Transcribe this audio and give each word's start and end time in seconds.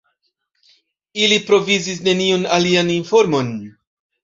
Ili 1.25 1.37
provizis 1.51 2.01
neniun 2.09 2.49
alian 2.59 2.93
informon. 2.97 3.55